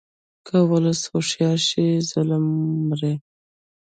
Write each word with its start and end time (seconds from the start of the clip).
که 0.45 0.57
ولس 0.71 1.01
هوښیار 1.11 1.59
شي، 1.67 1.87
ظلم 2.09 2.45
مري. 2.87 3.13